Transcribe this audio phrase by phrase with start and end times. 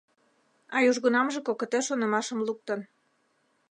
[0.75, 2.79] А южгунамже кокыте шонымашым луктын.